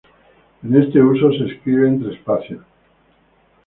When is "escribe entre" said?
1.53-2.15